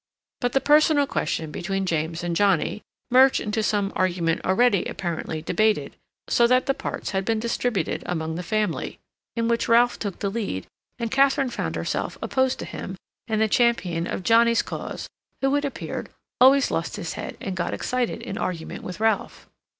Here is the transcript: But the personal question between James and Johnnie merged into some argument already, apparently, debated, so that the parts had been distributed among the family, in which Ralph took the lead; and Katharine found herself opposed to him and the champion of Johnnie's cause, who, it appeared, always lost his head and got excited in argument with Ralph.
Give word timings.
But 0.39 0.53
the 0.53 0.59
personal 0.61 1.05
question 1.05 1.51
between 1.51 1.85
James 1.85 2.23
and 2.23 2.35
Johnnie 2.35 2.81
merged 3.11 3.39
into 3.39 3.61
some 3.61 3.93
argument 3.95 4.43
already, 4.43 4.83
apparently, 4.85 5.43
debated, 5.43 5.95
so 6.27 6.47
that 6.47 6.65
the 6.65 6.73
parts 6.73 7.11
had 7.11 7.23
been 7.23 7.39
distributed 7.39 8.01
among 8.07 8.33
the 8.33 8.41
family, 8.41 8.97
in 9.35 9.47
which 9.47 9.67
Ralph 9.67 9.99
took 9.99 10.17
the 10.17 10.31
lead; 10.31 10.65
and 10.97 11.11
Katharine 11.11 11.51
found 11.51 11.75
herself 11.75 12.17
opposed 12.19 12.57
to 12.57 12.65
him 12.65 12.97
and 13.27 13.39
the 13.39 13.47
champion 13.47 14.07
of 14.07 14.23
Johnnie's 14.23 14.63
cause, 14.63 15.07
who, 15.39 15.55
it 15.55 15.63
appeared, 15.65 16.09
always 16.39 16.71
lost 16.71 16.95
his 16.95 17.13
head 17.13 17.37
and 17.39 17.55
got 17.55 17.71
excited 17.71 18.23
in 18.23 18.39
argument 18.39 18.81
with 18.83 18.99
Ralph. 18.99 19.47